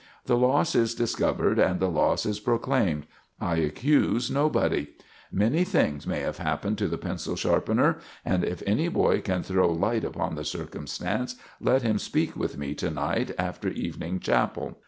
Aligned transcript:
The 0.25 0.35
loss 0.35 0.73
is 0.73 0.95
discovered 0.95 1.59
and 1.59 1.79
the 1.79 1.87
loss 1.87 2.25
is 2.25 2.39
proclaimed. 2.39 3.05
I 3.39 3.57
accuse 3.57 4.31
nobody. 4.31 4.87
Many 5.31 5.63
things 5.63 6.07
may 6.07 6.21
have 6.21 6.39
happened 6.39 6.79
to 6.79 6.87
the 6.87 6.97
pencil 6.97 7.35
sharpener, 7.35 7.99
and 8.25 8.43
if 8.43 8.63
any 8.65 8.87
boy 8.87 9.21
can 9.21 9.43
throw 9.43 9.69
light 9.71 10.03
upon 10.03 10.33
the 10.33 10.43
circumstance 10.43 11.35
let 11.59 11.83
him 11.83 11.99
speak 11.99 12.35
with 12.35 12.57
me 12.57 12.73
to 12.73 12.89
night 12.89 13.29
after 13.37 13.67
evening 13.67 14.19
chapel. 14.19 14.79